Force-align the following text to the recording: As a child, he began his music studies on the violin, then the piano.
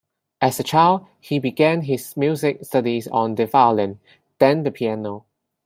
As 0.41 0.59
a 0.59 0.63
child, 0.63 1.05
he 1.19 1.37
began 1.37 1.83
his 1.83 2.17
music 2.17 2.65
studies 2.65 3.07
on 3.09 3.35
the 3.35 3.45
violin, 3.45 3.99
then 4.39 4.63
the 4.63 4.71
piano. 4.71 5.25